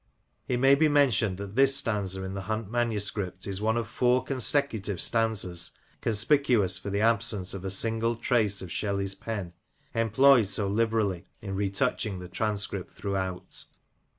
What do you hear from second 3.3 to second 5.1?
is one of four consecutive